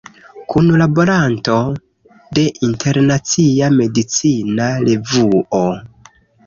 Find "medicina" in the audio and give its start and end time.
3.79-4.73